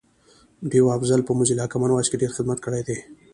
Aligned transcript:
ډیوه 0.69 0.91
افضل 0.97 1.21
په 1.25 1.31
موزیلا 1.37 1.65
کامن 1.71 1.89
وایس 1.91 2.09
کی 2.09 2.19
ډېر 2.21 2.31
خدمت 2.37 2.59
کړی 2.65 2.81
دی 2.87 2.97